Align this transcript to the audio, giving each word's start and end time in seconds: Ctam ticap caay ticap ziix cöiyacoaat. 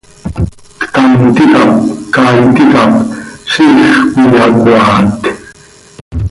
Ctam 0.81 1.09
ticap 1.35 1.71
caay 2.13 2.39
ticap 2.55 2.93
ziix 3.51 3.93
cöiyacoaat. 4.13 5.19